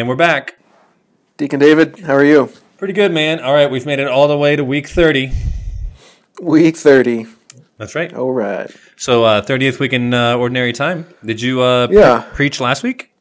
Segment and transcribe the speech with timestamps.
[0.00, 0.58] And we're back.
[1.36, 2.50] Deacon David, how are you?
[2.78, 3.38] Pretty good, man.
[3.38, 5.30] All right, we've made it all the way to week 30.
[6.40, 7.26] Week 30.
[7.76, 8.10] That's right.
[8.14, 8.74] All right.
[8.96, 11.04] So, uh, 30th week in uh, Ordinary Time.
[11.22, 12.20] Did you uh, Yeah.
[12.22, 13.12] pre- preach last week?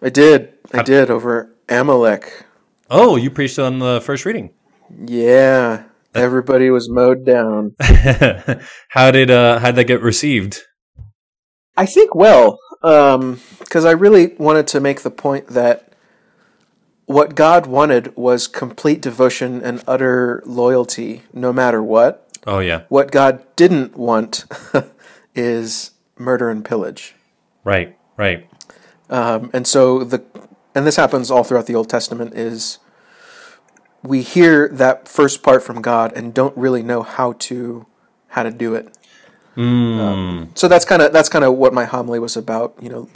[0.00, 0.54] I did.
[0.72, 2.46] I did over Amalek.
[2.88, 4.54] Oh, you preached on the first reading.
[5.04, 5.82] Yeah.
[6.14, 7.74] Everybody was mowed down.
[8.88, 10.60] how did uh, how'd that get received?
[11.76, 15.89] I think well, because I really wanted to make the point that
[17.10, 22.24] what God wanted was complete devotion and utter loyalty, no matter what.
[22.46, 24.44] Oh yeah, What God didn't want
[25.34, 27.16] is murder and pillage.
[27.64, 28.48] right, right.
[29.10, 30.22] Um, and so the
[30.72, 32.78] and this happens all throughout the Old Testament is
[34.04, 37.86] we hear that first part from God and don't really know how to
[38.28, 38.96] how to do it.
[39.56, 42.76] Um, so that's kind of that's kind of what my homily was about.
[42.80, 43.08] You know,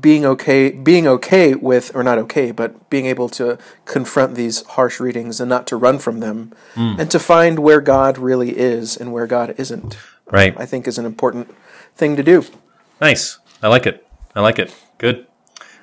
[0.00, 5.00] being okay being okay with or not okay, but being able to confront these harsh
[5.00, 9.12] readings and not to run from them, and to find where God really is and
[9.12, 9.96] where God isn't.
[10.30, 10.54] Right.
[10.58, 11.54] I think is an important
[11.94, 12.44] thing to do.
[13.00, 13.38] Nice.
[13.62, 14.06] I like it.
[14.34, 14.74] I like it.
[14.98, 15.26] Good.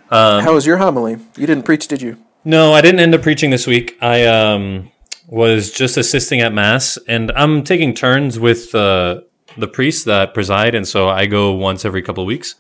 [0.09, 1.17] How was your homily?
[1.37, 2.17] You didn't preach, did you?
[2.45, 3.97] No, I didn't end up preaching this week.
[4.01, 4.91] I um,
[5.27, 9.21] was just assisting at mass, and I'm taking turns with uh,
[9.57, 12.55] the priests that preside, and so I go once every couple of weeks,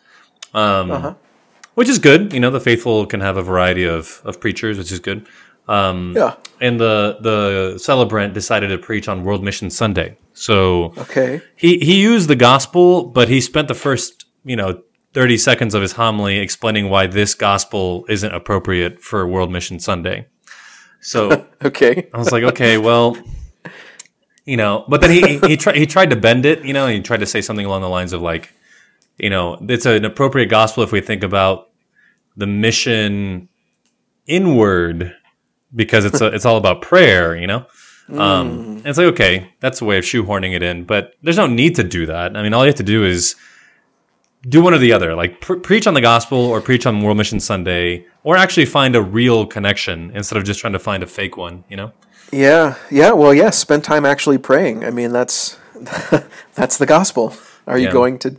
[0.53, 1.15] um,
[1.75, 2.33] which is good.
[2.33, 5.25] You know, the faithful can have a variety of, of preachers, which is good.
[5.67, 6.35] Um, Yeah.
[6.59, 11.41] and the the celebrant decided to preach on World Mission Sunday, so Okay.
[11.55, 14.81] he he used the gospel, but he spent the first you know
[15.13, 20.27] thirty seconds of his homily explaining why this gospel isn't appropriate for World Mission Sunday.
[20.99, 22.09] So Okay.
[22.13, 23.15] I was like, okay, well,
[24.45, 26.99] you know, but then he he tried he tried to bend it, you know, he
[27.01, 28.49] tried to say something along the lines of like,
[29.17, 31.69] you know, it's an appropriate gospel if we think about
[32.35, 33.47] the mission
[34.27, 35.13] inward
[35.75, 37.65] because it's a, it's all about prayer, you know.
[38.09, 41.47] Um, and it's like okay, that's a way of shoehorning it in, but there's no
[41.47, 42.35] need to do that.
[42.35, 43.35] I mean, all you have to do is
[44.47, 47.17] do one or the other, like pre- preach on the gospel or preach on World
[47.17, 51.07] Mission Sunday, or actually find a real connection instead of just trying to find a
[51.07, 51.93] fake one, you know.
[52.31, 52.75] Yeah.
[52.91, 53.13] Yeah.
[53.13, 53.51] Well, yeah.
[53.51, 54.83] Spend time actually praying.
[54.83, 55.57] I mean, that's
[56.55, 57.33] that's the gospel.
[57.67, 57.93] Are you Yeah.
[57.93, 58.35] going to?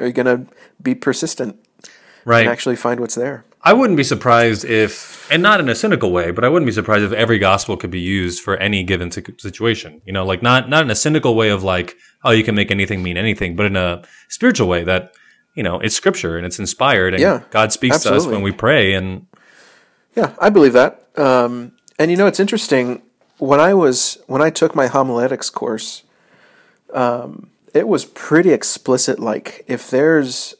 [0.00, 1.56] Are you going to be persistent
[2.24, 2.40] Right.
[2.40, 3.44] and actually find what's there?
[3.66, 6.72] I wouldn't be surprised if, and not in a cynical way, but I wouldn't be
[6.72, 10.02] surprised if every gospel could be used for any given situation.
[10.04, 12.70] You know, like not not in a cynical way of like, oh, you can make
[12.70, 15.14] anything mean anything, but in a spiritual way that
[15.54, 18.52] you know it's scripture and it's inspired, and Yeah, God speaks to us when we
[18.52, 19.26] pray, and
[20.14, 21.08] Yeah, I believe that.
[21.16, 23.00] Um, and you know, it's interesting.
[23.38, 26.02] When I was when I took my homiletics course,
[26.92, 29.18] um, it was pretty explicit.
[29.18, 30.54] Like, if there's,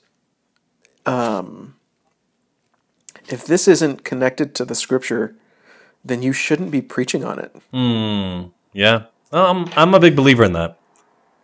[1.07, 1.77] um,
[3.29, 5.35] if this isn't connected to the scripture,
[6.05, 7.55] then you shouldn't be preaching on it.
[7.73, 8.49] Hmm.
[8.73, 10.79] Yeah, well, I'm I'm a big believer in that.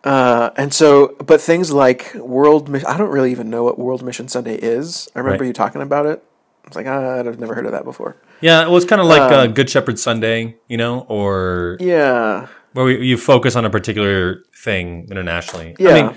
[0.03, 4.27] Uh, and so, but things like World, I don't really even know what World Mission
[4.27, 5.07] Sunday is.
[5.15, 5.47] I remember Right.
[5.47, 6.23] you talking about it.
[6.65, 8.17] I was like, ah, I've never heard of that before.
[8.41, 12.85] Yeah, it was kind of like uh, Good Shepherd Sunday, you know, or Yeah, where
[12.85, 15.75] we, you focus on a particular thing internationally.
[15.79, 15.89] Yeah.
[15.89, 16.15] I mean,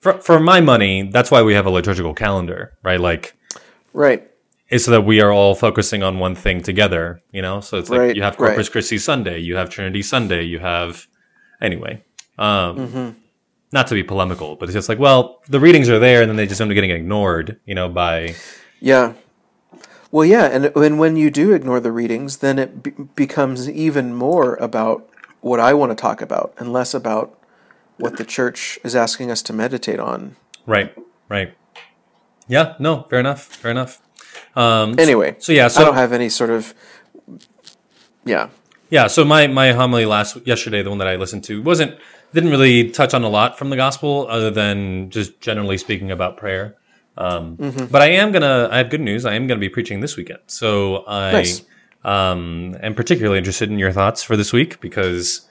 [0.00, 3.00] for for my money, that's why we have a liturgical calendar, right?
[3.00, 3.34] Like.
[3.92, 4.22] right.
[4.70, 7.60] is so that we are all focusing on one thing together, you know?
[7.60, 8.72] So it's like Right, you have Corpus right.
[8.72, 11.06] Christi Sunday, you have Trinity Sunday, you have
[11.60, 12.04] anyway.
[12.38, 13.08] Um Mm-hmm.
[13.72, 16.36] not to be polemical, but it's just like, well, the readings are there and then
[16.36, 18.34] they just end up getting ignored, you know, by
[18.80, 19.14] Yeah.
[20.10, 24.14] Well, yeah, and and when you do ignore the readings, then it be- becomes even
[24.14, 25.07] more about
[25.40, 27.38] what I want to talk about and less about
[27.96, 30.36] what the church is asking us to meditate on.
[30.66, 30.94] Right,
[31.28, 31.54] right.
[32.46, 33.44] Yeah, no, fair enough.
[33.44, 34.00] Fair enough.
[34.56, 36.74] Um Anyway, so yeah, so I don't have any sort of
[38.24, 38.48] yeah.
[38.90, 41.98] Yeah, so my my homily last yesterday, the one that I listened to, wasn't
[42.32, 46.36] didn't really touch on a lot from the gospel, other than just generally speaking about
[46.36, 46.76] prayer.
[47.16, 47.56] Um,
[47.90, 48.68] But I am gonna.
[48.70, 49.24] I have good news.
[49.26, 51.62] I am gonna be preaching this weekend, so I Nice.
[52.04, 55.48] Um, am particularly interested in your thoughts for this week because,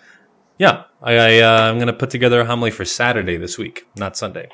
[0.57, 4.17] yeah, I, I uh, I'm gonna put together a homily for Saturday this week, not
[4.17, 4.49] Sunday.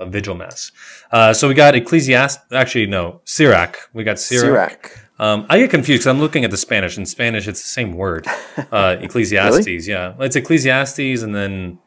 [0.00, 0.70] A vigil mass.
[1.10, 2.38] Uh, so we got Ecclesiast.
[2.52, 3.76] Actually, no, Sirach.
[3.92, 4.86] We got Sirach.
[4.86, 5.04] Sirach.
[5.18, 6.96] Um, I get confused because I'm looking at the Spanish.
[6.96, 8.26] In Spanish, it's the same word.
[8.72, 10.14] Uh, Ecclesiastes, yeah.
[10.18, 11.78] It's Ecclesiastes, and then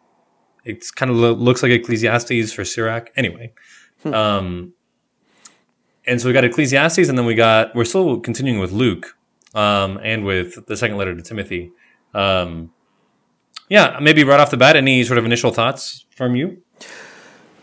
[0.63, 3.11] it's kind of lo- looks like Ecclesiastes for Sirach.
[3.17, 3.53] Anyway,
[4.05, 4.73] um,
[6.05, 9.15] and so we got Ecclesiastes, and then we got we're still continuing with Luke,
[9.53, 11.71] um, and with the second letter to Timothy.
[12.13, 12.71] Um,
[13.69, 16.61] yeah, maybe right off the bat, any sort of initial thoughts from you?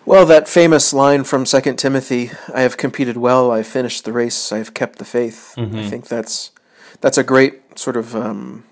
[0.06, 4.12] Well, that famous line from Second Timothy, "I have competed well, I have finished the
[4.12, 6.50] race, I have kept the faith." I think that's
[7.00, 8.16] that's a great sort of.
[8.16, 8.64] Um,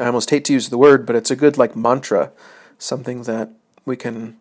[0.00, 2.32] I almost hate to use the word, but it's a good like mantra,
[2.78, 3.50] something that
[3.84, 4.36] we can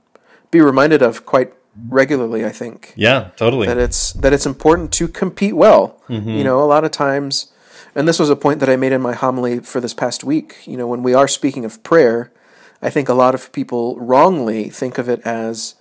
[0.52, 1.54] be reminded of quite
[1.88, 2.46] regularly.
[2.46, 3.68] I think Yeah, totally.
[3.68, 6.02] that it's that it's important to compete well.
[6.10, 6.30] Mm-hmm.
[6.30, 7.52] You know, a lot of times,
[7.96, 10.58] and this was a point that I made in my homily for this past week.
[10.66, 12.32] You know, when we are speaking of prayer,
[12.82, 15.76] I think a lot of people wrongly think of it as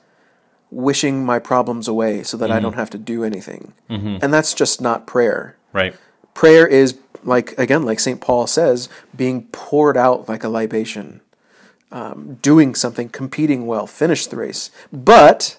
[0.70, 2.64] wishing my problems away so that I mm-hmm.
[2.64, 4.18] don't have to do anything, mm-hmm.
[4.22, 5.56] and that's just not prayer.
[5.72, 5.94] right.
[6.34, 11.20] Prayer is like again, like Saint Paul says, being poured out like a libation,
[11.90, 15.58] um, doing something, competing well, finish the race, but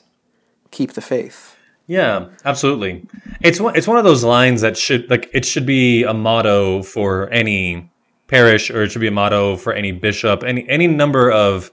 [0.71, 1.55] keep the faith.
[1.87, 3.07] Yeah, absolutely.
[3.41, 6.83] It's one, it's one of those lines that should like it should be a motto
[6.83, 7.89] for any
[8.27, 11.71] parish or it should be a motto for any bishop, any any number of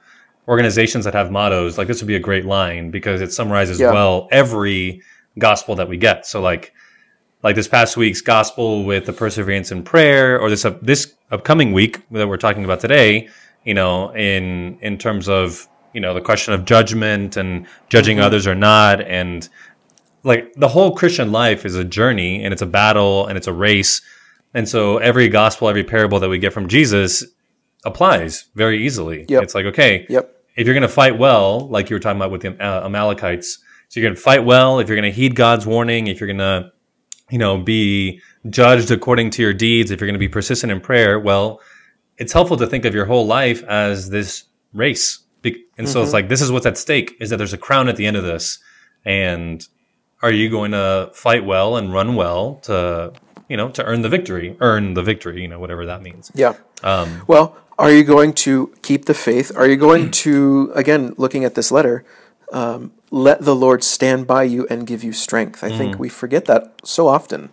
[0.49, 1.77] organizations that have mottos.
[1.77, 3.93] Like this would be a great line because it summarizes Yeah.
[3.93, 5.03] well every
[5.39, 6.25] gospel that we get.
[6.25, 6.73] So like
[7.43, 11.73] like this past week's gospel with the perseverance in prayer or this up, this upcoming
[11.73, 13.29] week that we're talking about today,
[13.65, 18.47] you know, in in terms of, you know, the question of judgment and judging others
[18.47, 19.49] or not and
[20.25, 23.53] like the whole Christian life is a journey and it's a battle and it's a
[23.53, 24.03] race.
[24.53, 27.25] And so every gospel, every parable that we get from Jesus
[27.87, 29.25] applies very easily.
[29.27, 29.43] Yep.
[29.45, 30.37] It's like, okay, Yep.
[30.57, 33.59] if you're going to fight well, like you were talking about with the uh, Amalekites,
[33.89, 36.27] so you're going to fight well, if you're going to heed God's warning, if you're
[36.27, 36.73] going to,
[37.31, 38.21] you know, be
[38.51, 41.61] judged according to your deeds, if you're going to be persistent in prayer, well,
[42.19, 44.45] it's helpful to think of your whole life as this
[44.75, 45.21] race.
[45.79, 47.97] And so it's like, this is what's at stake is that there's a crown at
[47.97, 48.59] the end of this.
[49.05, 49.67] And
[50.23, 53.13] are you going to fight well and run well to,
[53.49, 56.31] you know, to earn the victory, earn the victory, you know, whatever that means.
[56.35, 56.55] Yeah.
[56.83, 59.53] Um, Well, are you going to keep the faith?
[59.57, 62.05] Are you going to, again, looking at this letter,
[62.53, 65.63] um, let the Lord stand by you and give you strength?
[65.63, 67.51] I think we forget that so often.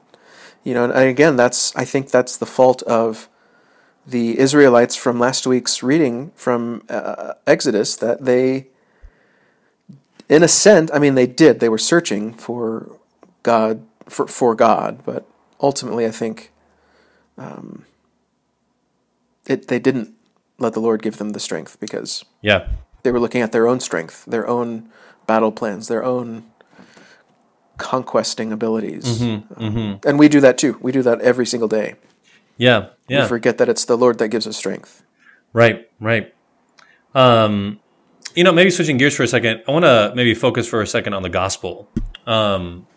[0.64, 3.28] You know, and again, that's I think that's the fault of
[4.06, 8.68] the Israelites from last week's reading from uh, Exodus that they,
[10.28, 11.60] in a sense, I mean, they did.
[11.60, 12.98] They were searching for
[13.44, 15.26] God for for God, but
[15.62, 16.52] ultimately, I think
[17.38, 17.86] um,
[19.48, 20.14] it they didn't
[20.60, 22.68] let the Lord give them the strength because yeah.
[23.04, 24.90] they were looking at their own strength, their own
[25.26, 26.44] battle plans, their own
[27.78, 29.22] conquesting abilities.
[29.22, 30.78] Um, And we do that too.
[30.82, 31.96] We do that every single day.
[32.64, 32.90] Yeah.
[33.10, 33.24] Yeah.
[33.24, 35.04] We forget that it's the Lord that gives us strength.
[35.52, 36.34] Right, right.
[37.14, 37.80] Um,
[38.36, 40.88] you know, maybe switching gears for a second, I want to maybe focus for a
[40.88, 41.90] second on the gospel.
[42.26, 42.88] Um,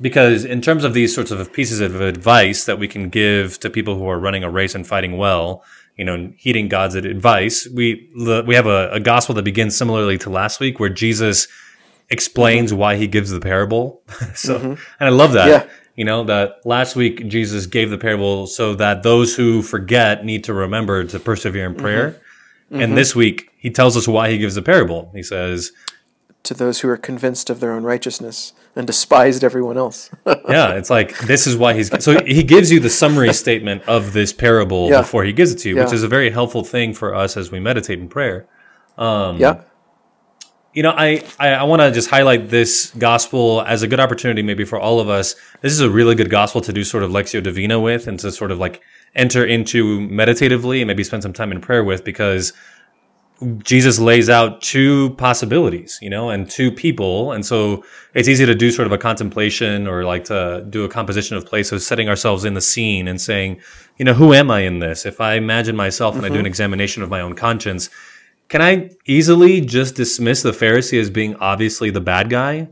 [0.00, 3.68] because in terms of these sorts of pieces of advice that we can give to
[3.68, 5.64] people who are running a race and fighting well,
[5.96, 8.08] you know, heeding God's advice, we
[8.46, 11.48] we have a, a gospel that begins similarly to last week, where Jesus
[12.08, 14.02] explains why he gives the parable.
[14.34, 15.48] so, and I love that.
[15.48, 15.70] Yeah.
[16.00, 20.44] You know that last week Jesus gave the parable so that those who forget need
[20.44, 22.18] to remember to persevere in prayer.
[22.70, 25.10] And this week he tells us why he gives the parable.
[25.14, 25.72] He says,
[26.44, 30.08] To those who are convinced of their own righteousness and despised everyone else.
[30.48, 34.14] yeah, it's like this is why he's so he gives you the summary statement of
[34.14, 35.02] this parable Yeah.
[35.02, 37.50] before he gives it to you, which is a very helpful thing for us as
[37.50, 38.46] we meditate in prayer.
[38.96, 39.60] Um, yeah.
[40.72, 44.42] You know, I, I, I want to just highlight this gospel as a good opportunity,
[44.42, 45.34] maybe for all of us.
[45.62, 48.30] This is a really good gospel to do sort of Lectio Divina with and to
[48.30, 48.80] sort of like
[49.16, 52.52] enter into meditatively and maybe spend some time in prayer with because
[53.64, 57.32] Jesus lays out two possibilities, you know, and two people.
[57.32, 60.88] And so it's easy to do sort of a contemplation or like to do a
[60.88, 63.60] composition of place of setting ourselves in the scene and saying,
[63.96, 65.06] you know, who am I in this?
[65.06, 66.46] If I imagine myself and I do an mm-hmm.
[66.46, 67.88] examination of my own conscience,
[68.50, 72.68] can I easily just dismiss the Pharisee as being obviously the bad guy?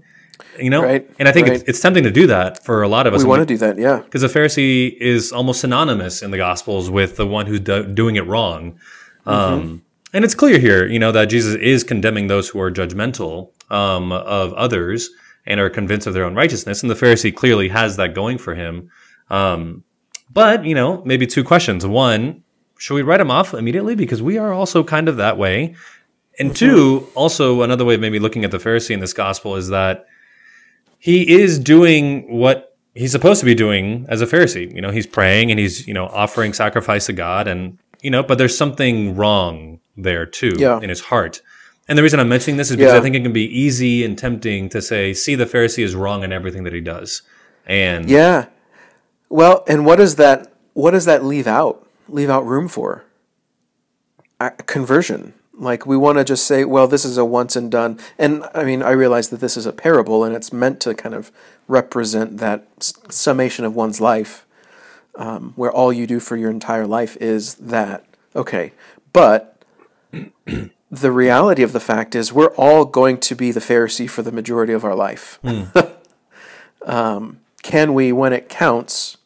[0.59, 1.61] You know, Right, and I think right.
[1.61, 3.23] it's, it's tempting to do that for a lot of us.
[3.23, 3.79] We want to do that.
[3.79, 4.01] Yeah.
[4.01, 8.17] because the Pharisee is almost synonymous in the Gospels with the one who's do- doing
[8.17, 8.79] it wrong.
[9.25, 9.83] Um,
[10.13, 14.11] and it's clear here, you know, that Jesus is condemning those who are judgmental um,
[14.11, 15.11] of others
[15.47, 16.83] and are convinced of their own righteousness.
[16.83, 18.91] And the Pharisee clearly has that going for him.
[19.31, 19.85] Um,
[20.33, 21.87] but, you know, maybe two questions.
[21.87, 22.43] One,
[22.79, 23.95] should we write him off immediately?
[23.95, 25.75] Because we are also kind of that way.
[26.39, 29.69] And two, also another way of maybe looking at the Pharisee in this gospel is
[29.69, 30.07] that
[30.99, 34.73] he is doing what he's supposed to be doing as a Pharisee.
[34.73, 38.23] You know, he's praying and he's, you know, offering sacrifice to God and, you know,
[38.23, 40.79] but there's something wrong there too Yeah.
[40.81, 41.43] in his heart.
[41.89, 42.99] And the reason I'm mentioning this is because Yeah.
[42.99, 46.23] I think it can be easy and tempting to say, see, the Pharisee is wrong
[46.23, 47.23] in everything that he does.
[47.67, 48.47] And Yeah.
[49.29, 51.85] Well, and what does that what does that leave out?
[52.09, 53.05] Leave out room for?
[54.67, 55.35] Conversion.
[55.53, 57.99] Like we want to just say, well, this is a once and done.
[58.17, 61.15] And I mean, I realize that this is a parable and it's meant to kind
[61.15, 61.33] of
[61.67, 64.47] represent that s- summation of one's life,
[65.17, 68.05] um, where all you do for your entire life is that.
[68.37, 68.73] Okay,
[69.13, 69.61] but
[70.91, 74.33] the reality of the fact is, we're all going to be the Pharisee for the
[74.33, 75.41] majority of our life.
[76.83, 79.17] um, can we, when it counts,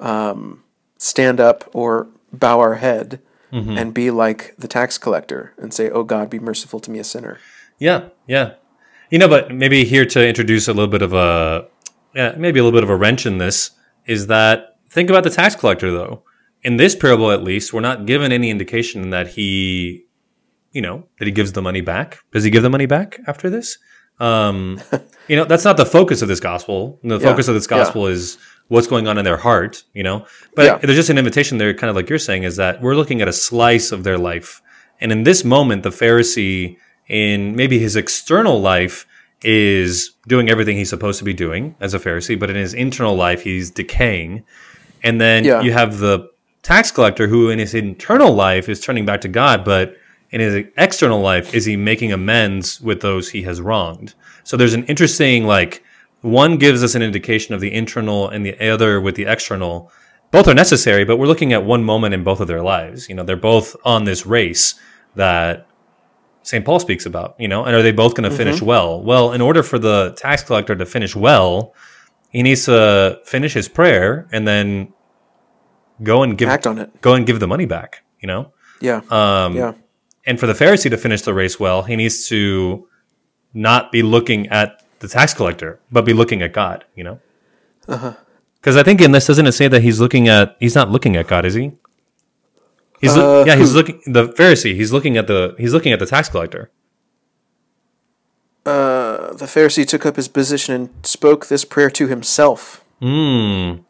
[0.00, 0.64] um,
[1.02, 3.20] stand up or bow our head?
[3.52, 7.04] and be like the tax collector and say, "Oh God, be merciful to me, a
[7.04, 7.38] sinner."
[7.78, 8.54] Yeah, yeah.
[9.10, 11.66] You know, but maybe here to introduce a little bit of a,
[12.14, 13.72] yeah, maybe a little bit of a wrench in this
[14.06, 16.22] is that think about the tax collector though.
[16.62, 20.06] In this parable, at least, we're not given any indication that he,
[20.70, 22.20] you know, that he gives the money back.
[22.32, 23.76] Does he give the money back after this?
[24.18, 24.80] Um,
[25.28, 27.00] you know, that's not the focus of this gospel.
[27.02, 27.76] The Yeah, focus of this yeah.
[27.76, 28.38] gospel is
[28.72, 30.24] what's going on in their heart, you know.
[30.56, 30.78] But Yeah.
[30.78, 33.28] there's just an invitation there, kind of like you're saying, is that we're looking at
[33.28, 34.62] a slice of their life.
[34.98, 36.76] And in this moment, the Pharisee,
[37.06, 39.06] in maybe his external life,
[39.42, 43.14] is doing everything he's supposed to be doing as a Pharisee, but in his internal
[43.14, 44.42] life, he's decaying.
[45.02, 45.60] And then Yeah.
[45.60, 46.30] you have the
[46.62, 49.96] tax collector who, in his internal life, is turning back to God, but
[50.30, 54.14] in his external life, is he making amends with those he has wronged?
[54.44, 55.82] So there's an interesting, like,
[56.22, 59.90] one gives us an indication of the internal and the other with the external.
[60.30, 63.08] Both are necessary, but we're looking at one moment in both of their lives.
[63.08, 64.74] You know, they're both on this race
[65.14, 65.66] that
[66.42, 66.64] St.
[66.64, 69.02] Paul speaks about, you know, and are they both going to finish well?
[69.02, 71.74] Well, in order for the tax collector to finish well,
[72.30, 74.92] he needs to finish his prayer and then
[76.02, 77.00] go and give Act on it.
[77.02, 78.52] go and give the money back, you know?
[78.80, 79.74] Yeah, Um, yeah,
[80.26, 82.88] and for the Pharisee to finish the race well, he needs to
[83.54, 87.20] not be looking at the tax collector, but be looking at God, you know?
[87.86, 91.16] Because I think in this, doesn't it say that he's looking at, he's not looking
[91.16, 91.72] at God, is he?
[93.00, 95.98] He's loo- Uh, yeah, he's looking, the Pharisee, he's looking at the, he's looking at
[95.98, 96.70] the tax collector.
[98.64, 102.84] Uh, the Pharisee took up his position and spoke this prayer to himself.
[103.00, 103.82] Hmm.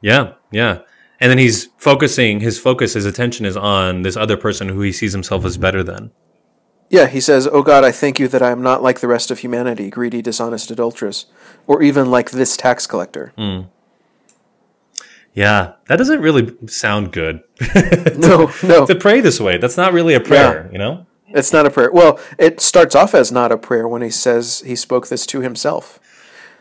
[0.00, 0.80] Yeah, yeah.
[1.20, 4.90] And then he's focusing, his focus, his attention is on this other person who he
[4.90, 6.10] sees himself as better than.
[6.92, 9.30] Yeah, he says, "Oh God, I thank you that I am not like the rest
[9.30, 11.24] of humanity, greedy, dishonest, adulterous,
[11.66, 13.62] or even like this tax collector." Hmm.
[15.34, 17.42] Yeah, that doesn't really sound good.
[18.18, 21.06] No, no, to pray this way, that's not really a prayer, you know?
[21.28, 21.90] it's not a prayer.
[21.90, 25.40] Well, it starts off as not a prayer when he says he spoke this to
[25.40, 25.98] himself.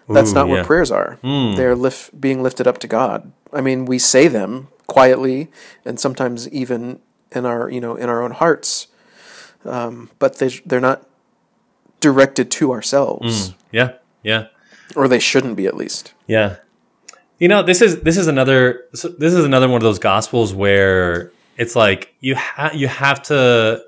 [0.07, 0.53] That's Ooh, not yeah.
[0.53, 1.19] what prayers are.
[1.21, 1.55] Hmm.
[1.55, 3.33] They're lift, being lifted up to God.
[3.51, 5.51] I mean, we say them quietly
[5.83, 7.01] and sometimes even
[7.33, 8.87] in our, you know, in our own hearts,
[9.65, 11.07] um, but they, they're not
[11.99, 14.47] directed to ourselves, Yeah, yeah,
[14.95, 16.13] or they shouldn't be at least.
[16.27, 16.57] yeah.
[17.39, 21.31] You know, this is this is another this is another one of those gospels where
[21.57, 23.81] it's like you ha- you have to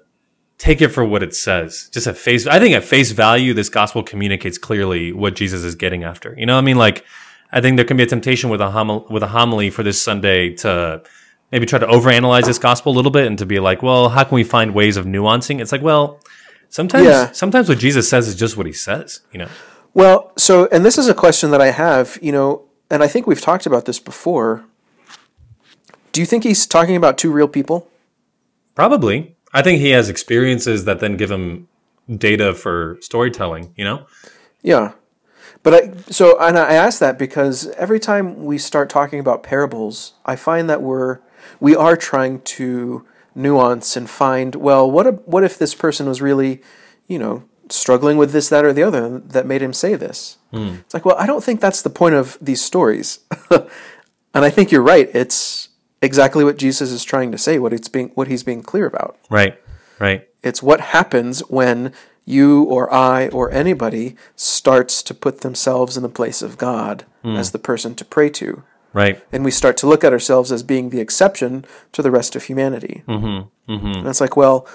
[0.58, 1.88] take it for what it says.
[1.94, 5.76] Just at face, I think at face value, this gospel communicates clearly what Jesus is
[5.76, 6.34] getting after.
[6.36, 7.06] You know, what I mean, like
[7.52, 10.02] I think there can be a temptation with a homil- with a homily for this
[10.02, 11.04] Sunday to
[11.54, 14.24] maybe try to overanalyze this gospel a little bit and to be like, well, how
[14.24, 15.62] can we find ways of nuancing?
[15.62, 16.20] It's like, well,
[16.70, 17.32] sometimes Yeah.
[17.32, 19.22] sometimes what Jesus says is just what he says.
[19.32, 19.48] You know.
[19.94, 23.28] Well, so, and this is a question that I have, you know, and I think
[23.28, 24.66] we've talked about this before.
[26.12, 27.88] Do you think he's talking about two real people?
[28.74, 29.36] Probably.
[29.54, 31.68] I think he has experiences that then give him
[32.10, 34.08] data for storytelling, you know?
[34.64, 34.94] Yeah.
[35.62, 40.14] But I, so, and I ask that because every time we start talking about parables,
[40.26, 41.20] I find that we're,
[41.60, 46.22] we are trying to nuance and find, well, what, if- what if this person was
[46.22, 46.62] really,
[47.08, 50.38] you know, struggling with this, that, or the other that made him say this?
[50.52, 50.76] Hmm.
[50.82, 53.20] It's like, well, I don't think that's the point of these stories.
[53.52, 53.66] and
[54.46, 55.10] I think you're right.
[55.14, 55.70] It's
[56.02, 59.18] exactly what Jesus is trying to say, what it's being, what he's being clear about.
[59.30, 59.60] Right.
[60.00, 60.28] Right.
[60.44, 61.94] It's what happens when
[62.26, 67.36] you or I or anybody starts to put themselves in the place of God hmm.
[67.36, 68.64] as the person to pray to.
[68.94, 69.24] Right.
[69.32, 72.44] And we start to look at ourselves as being the exception to the rest of
[72.44, 73.04] humanity.
[73.08, 73.72] Mm-hmm.
[73.74, 73.86] Mm-hmm.
[73.86, 74.68] And it's like, well,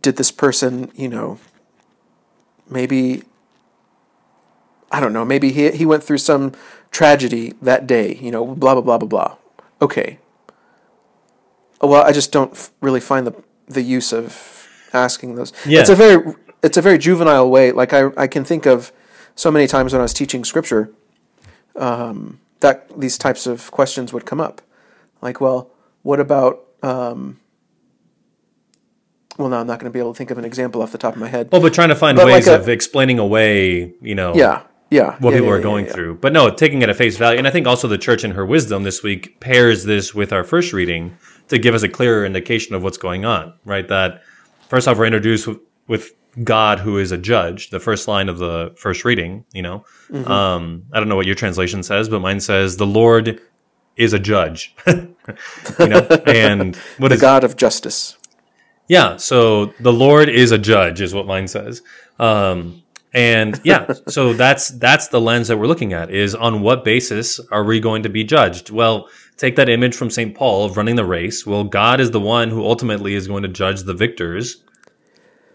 [0.00, 1.38] did this person, you know,
[2.68, 3.24] maybe,
[4.90, 6.52] I don't know, maybe he, he went through some
[6.90, 9.36] tragedy that day, you know, blah, blah, blah, blah, blah.
[9.82, 10.18] Okay.
[11.80, 13.34] Well, I just don't f- really find the,
[13.66, 15.52] the use of asking those.
[15.66, 15.80] Yeah.
[15.80, 17.70] It's a very, it's a very juvenile way.
[17.70, 18.92] Like I, I can think of
[19.34, 20.90] so many times when I was teaching scripture,
[21.76, 24.60] um, that these types of questions would come up.
[25.22, 25.70] Like, well,
[26.02, 27.40] what about, um,
[29.36, 30.98] well, no, I'm not going to be able to think of an example off the
[30.98, 31.50] top of my head.
[31.52, 34.62] Well, but trying to find But ways like a- of explaining away, you know, yeah,
[34.90, 35.16] yeah.
[35.18, 35.92] what yeah, people yeah, are going yeah.
[35.92, 36.14] through.
[36.16, 37.38] But no, taking it at face value.
[37.38, 40.44] And I think also the church in her wisdom this week pairs this with our
[40.44, 41.16] first reading
[41.48, 43.86] to give us a clearer indication of what's going on, right?
[43.88, 44.22] That
[44.68, 46.12] first off, we're introduced with, with
[46.44, 47.70] God, who is a judge.
[47.70, 50.30] The first line of the first reading, you know, Mm-hmm.
[50.30, 53.40] um, I don't know what your translation says, but mine says the Lord
[53.96, 54.74] is a judge.
[54.86, 55.06] you
[55.80, 58.16] know, and what The is God of justice.
[58.88, 61.82] yeah, so the Lord is a judge, is what mine says.
[62.18, 62.82] Um,
[63.12, 67.38] and yeah, so that's that's the lens that we're looking at is on what basis
[67.50, 68.70] are we going to be judged?
[68.70, 70.34] Well, take that image from St.
[70.34, 71.44] Paul of running the race.
[71.46, 74.62] Well, God is the one who ultimately is going to judge the victors.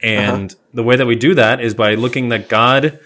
[0.04, 0.36] Uh-huh.
[0.36, 3.00] And the way that we do that is by looking that God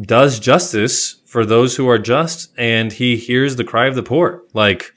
[0.00, 4.42] does justice for those who are just and he hears the cry of the poor.
[4.52, 4.92] Like,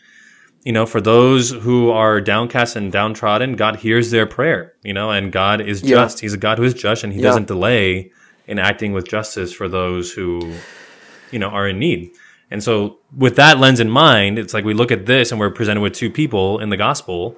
[0.63, 5.11] you know, for those who are downcast and downtrodden, God hears their prayer, you know,
[5.11, 5.89] and God is Yeah.
[5.97, 6.19] just.
[6.19, 7.27] He's a God who is just and he Yeah.
[7.27, 8.11] doesn't delay
[8.47, 10.53] in acting with justice for those who,
[11.31, 12.11] you know, are in need.
[12.51, 15.49] And so with that lens in mind, it's like we look at this and we're
[15.51, 17.37] presented with two people in the gospel,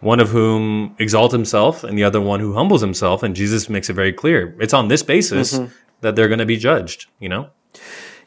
[0.00, 3.22] one of whom exalts himself and the other one who humbles himself.
[3.22, 4.56] And Jesus makes it very clear.
[4.60, 5.72] It's on this basis Mm-hmm.
[6.02, 7.50] that they're going to be judged, you know?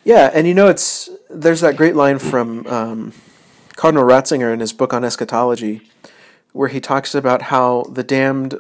[0.03, 3.13] Yeah, and you know, it's there's that great line from um,
[3.75, 5.81] Cardinal Ratzinger in his book on eschatology,
[6.53, 8.55] where he talks about how the damned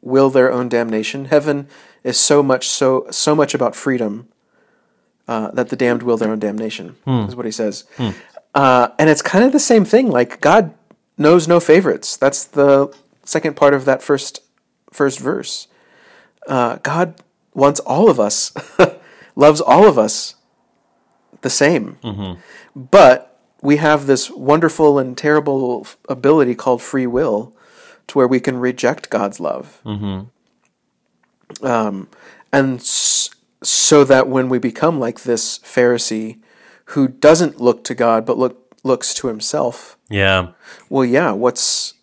[0.00, 1.26] will their own damnation.
[1.26, 1.68] Heaven
[2.02, 4.26] is so much so so much about freedom
[5.28, 6.96] uh, that the damned will their own damnation.
[7.06, 7.84] Is what he says,
[8.54, 10.10] uh, and it's kind of the same thing.
[10.10, 10.74] Like God
[11.18, 12.16] knows no favorites.
[12.16, 14.40] That's the second part of that first
[14.92, 15.68] first verse.
[16.46, 17.14] Uh, God
[17.54, 18.52] wants all of us,
[19.36, 20.34] loves all of us
[21.42, 21.98] the same.
[22.74, 27.54] But we have this wonderful and terrible ability called free will
[28.08, 29.80] to where we can reject God's love.
[31.62, 32.08] Um,
[32.52, 33.30] and s-
[33.62, 36.38] so that when we become like this Pharisee
[36.86, 40.48] who doesn't look to God but look looks to himself, Yeah.
[40.88, 41.94] well, yeah, what's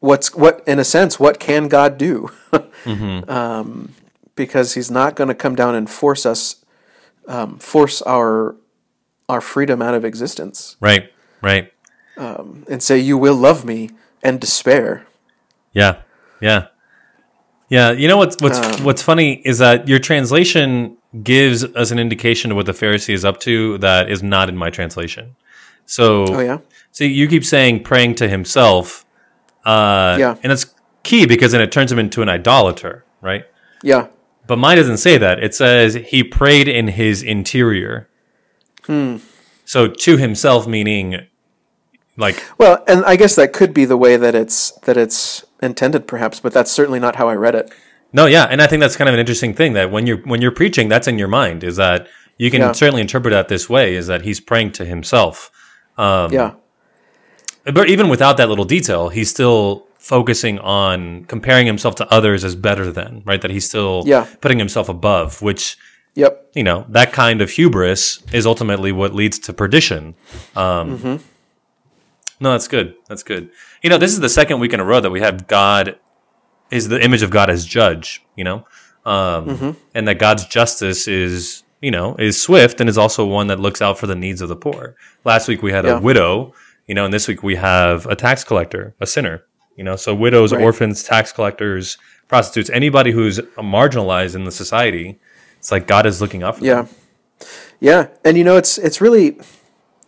[0.00, 2.30] what's what in a sense what can God do?
[3.28, 3.92] um,
[4.36, 6.64] because He's not going to come down and force us,
[7.28, 8.56] um, force our
[9.28, 11.10] our freedom out of existence, Right.
[11.40, 11.72] Right.
[12.16, 13.90] and say, "You will love me,"
[14.22, 15.06] and despair.
[15.72, 15.96] Yeah,
[16.40, 16.66] yeah,
[17.68, 17.90] yeah.
[17.92, 22.50] You know what's what's Um, what's funny is that your translation gives us an indication
[22.50, 25.36] of what the Pharisee is up to that is not in my translation.
[25.86, 26.58] So, Oh yeah,
[26.92, 29.04] so you keep saying praying to himself,
[29.64, 30.36] uh, Yeah.
[30.42, 30.66] and it's
[31.02, 33.44] key because then it turns him into an idolater, right?
[33.82, 34.06] yeah,
[34.46, 35.42] But mine doesn't say that.
[35.42, 38.08] It says he prayed in his interior.
[38.86, 39.16] Hmm.
[39.64, 41.26] So to himself, meaning
[42.16, 46.06] like Well, and I guess that could be the way that it's that it's intended,
[46.06, 47.70] perhaps, but that's certainly not how I read it.
[48.12, 50.40] No, yeah, and I think that's kind of an interesting thing that when you're when
[50.42, 51.64] you're preaching, that's in your mind.
[51.64, 52.06] Is that
[52.38, 52.72] you can Yeah.
[52.72, 53.94] certainly interpret that this way?
[53.96, 55.50] Is that he's praying to himself,
[55.96, 56.54] Um, yeah,
[57.64, 62.54] but even without that little detail, he's still focusing on comparing himself to others as
[62.54, 63.40] better than right.
[63.40, 64.26] That he's still Yeah.
[64.40, 65.76] putting himself above, which
[66.14, 70.14] yep, you know that kind of hubris is ultimately what leads to perdition.
[70.54, 71.16] Um, mm-hmm.
[72.40, 72.94] No, that's good.
[73.08, 73.50] That's good.
[73.82, 75.98] You know, this is the second week in a row that we have God
[76.70, 78.22] is the image of God as judge.
[78.36, 78.66] You know,
[79.06, 83.60] um, and that God's justice is you know is swift and is also one that
[83.66, 84.96] looks out for the needs of the poor.
[85.24, 85.98] Last week we had Yeah.
[85.98, 86.54] a widow.
[86.88, 89.36] You know, and this week we have a tax collector, a sinner.
[89.78, 90.62] You know, so widows, Right.
[90.62, 91.96] orphans, tax collectors,
[92.28, 93.38] prostitutes, anybody who's
[93.78, 95.18] marginalized in the society.
[95.58, 96.88] It's like God is looking out for them.
[97.40, 97.46] yeah,
[97.80, 98.06] yeah.
[98.24, 99.38] And you know, it's it's really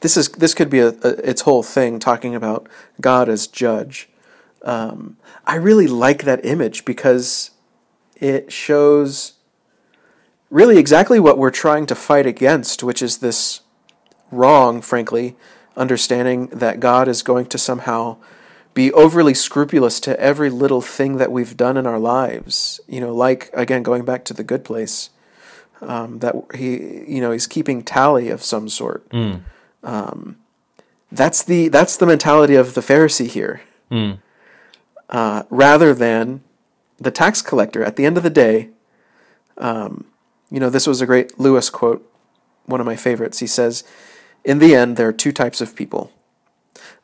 [0.02, 2.68] this is this could be a, a its whole thing talking about
[3.00, 4.08] God as judge.
[4.62, 7.50] Um, I really like that image because
[8.20, 9.32] it shows
[10.50, 13.60] really exactly what we're trying to fight against, which is this
[14.30, 15.36] wrong, frankly,
[15.76, 18.16] understanding that God is going to somehow
[18.74, 22.80] be overly scrupulous to every little thing that we've done in our lives.
[22.86, 25.10] You know, like again going back to the good place,
[25.80, 29.06] um, that he, you know, he's keeping tally of some sort.
[29.82, 30.36] Um,
[31.12, 33.62] that's the that's the mentality of the Pharisee here,
[35.08, 36.42] uh, rather than
[36.98, 37.82] the tax collector.
[37.84, 38.70] At the end of the day,
[39.56, 40.06] um,
[40.50, 42.08] you know, this was a great Lewis quote,
[42.66, 43.38] one of my favorites.
[43.38, 43.84] He says,
[44.44, 46.12] "In the end, there are two types of people: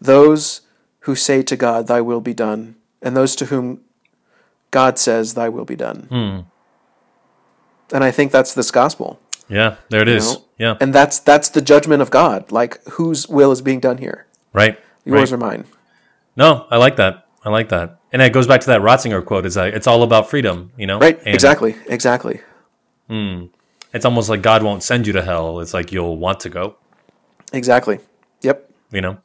[0.00, 0.62] those
[1.00, 3.80] who say to God, Thy will be done, and those to whom
[4.70, 6.40] God says, Thy will be done." Hmm.
[7.94, 9.20] And I think that's this gospel.
[9.48, 10.34] Yeah, there it is.
[10.34, 10.44] know?
[10.58, 12.50] Yeah, And that's that's the judgment of God.
[12.52, 14.26] Like whose will is being done here?
[14.52, 14.78] right.
[15.04, 15.36] Yours right.
[15.36, 15.64] or mine?
[16.36, 17.26] No, I like that.
[17.44, 17.98] I like that.
[18.12, 20.86] And it goes back to that Ratzinger quote: "Is that it's all about freedom." You
[20.86, 21.18] know, Right.
[21.18, 21.74] And exactly.
[21.88, 22.40] Exactly.
[23.94, 25.60] It's almost like God won't send you to hell.
[25.60, 26.76] It's like you'll want to go.
[27.52, 27.98] Exactly.
[28.40, 28.70] Yep.
[28.90, 29.18] You know,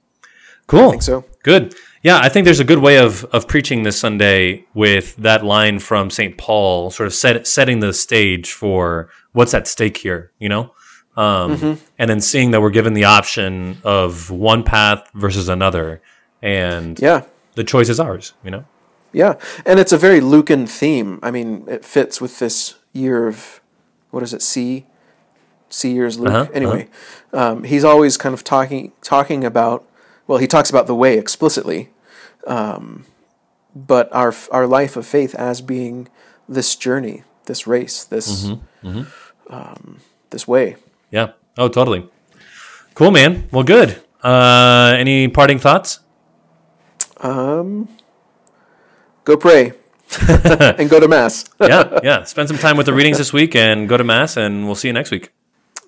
[0.68, 0.90] cool.
[0.92, 1.24] think so.
[1.44, 1.74] Good.
[2.04, 5.80] Yeah, I think there's a good way of of preaching this Sunday with that line
[5.80, 6.38] from St.
[6.38, 10.72] Paul, sort of set, setting the stage for what's at stake here, you know?
[11.16, 16.02] Um, And then seeing that we're given the option of one path versus another,
[16.42, 17.22] and Yeah.
[17.56, 18.66] the choice is ours, you know?
[19.14, 19.34] Yeah,
[19.66, 21.20] and it's a very Lucan theme.
[21.24, 23.60] I mean, it fits with this year of
[24.12, 24.42] what is it?
[24.42, 24.86] C,
[25.70, 26.34] C years Luke.
[26.34, 26.88] Uh-huh, anyway,
[27.34, 29.84] um, he's always kind of talking talking about.
[30.28, 31.90] Well, he talks about the way explicitly,
[32.46, 33.06] um,
[33.76, 36.10] but our our life of faith as being
[36.50, 38.46] this journey, this race, this
[38.84, 39.04] Mm-hmm,
[39.50, 40.76] Um, this way.
[41.12, 41.32] Yeah.
[41.58, 42.10] Oh, totally.
[42.94, 43.48] Cool, man.
[43.52, 44.02] Well, good.
[44.24, 46.00] Uh, any parting thoughts?
[47.18, 47.88] Um,
[49.24, 49.74] go pray
[50.78, 51.46] and go to mass.
[51.62, 52.24] yeah, yeah.
[52.24, 54.88] Spend some time with the readings this week and go to mass, and we'll see
[54.88, 55.32] you next week.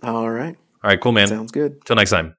[0.04, 1.28] All right, All right, cool, man.
[1.28, 1.84] sounds good.
[1.86, 2.36] Till next time.